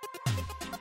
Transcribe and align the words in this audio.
Grasp 0.00 0.62
hot. 0.70 0.79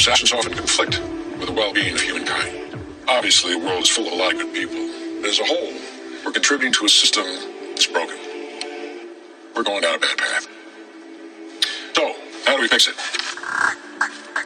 Possessions 0.00 0.32
often 0.32 0.54
conflict 0.54 0.98
with 1.36 1.44
the 1.44 1.52
well 1.52 1.74
being 1.74 1.92
of 1.92 2.00
humankind. 2.00 2.74
Obviously, 3.06 3.52
the 3.52 3.58
world 3.58 3.82
is 3.82 3.90
full 3.90 4.06
of 4.06 4.14
a 4.14 4.16
lot 4.16 4.32
of 4.32 4.38
good 4.38 4.54
people, 4.54 4.80
but 5.20 5.28
as 5.28 5.38
a 5.38 5.44
whole, 5.44 5.76
we're 6.24 6.32
contributing 6.32 6.72
to 6.72 6.86
a 6.86 6.88
system 6.88 7.26
that's 7.76 7.86
broken. 7.86 8.16
We're 9.54 9.62
going 9.62 9.82
down 9.82 9.96
a 9.96 9.98
bad 9.98 10.16
path. 10.16 10.48
So, 11.94 12.16
how 12.46 12.56
do 12.56 12.62
we 12.62 12.68
fix 12.68 12.88
it? 12.88 12.96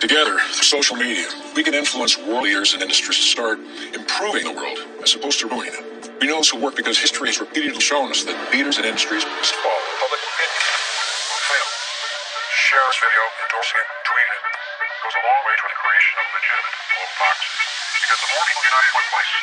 Together, 0.00 0.40
through 0.50 0.66
social 0.66 0.96
media, 0.96 1.28
we 1.54 1.62
can 1.62 1.72
influence 1.72 2.18
world 2.18 2.42
leaders 2.42 2.74
and 2.74 2.82
industries 2.82 3.18
to 3.18 3.22
start 3.22 3.60
improving 3.94 4.42
the 4.42 4.58
world 4.58 4.78
as 5.04 5.14
opposed 5.14 5.38
to 5.38 5.46
ruining 5.46 5.72
it. 5.72 6.10
We 6.20 6.26
know 6.26 6.38
this 6.38 6.52
will 6.52 6.62
work 6.62 6.74
because 6.74 6.98
history 6.98 7.28
has 7.28 7.38
repeatedly 7.38 7.78
shown 7.78 8.10
us 8.10 8.24
that 8.24 8.34
leaders 8.52 8.78
and 8.78 8.86
industries 8.86 9.24
must 9.24 9.54
follow 9.54 9.86
public 10.02 10.18
opinion. 10.18 10.62
Share 12.58 12.82
this 12.90 12.98
video, 12.98 13.22
endorse 13.46 13.70
it. 13.70 13.93
Democracy. 17.14 17.66
Because 17.94 18.20
the 18.20 18.30
more 18.34 18.44
people 18.50 18.64
united 18.66 18.88
in 18.90 18.94
one 18.98 19.08
place, 19.14 19.34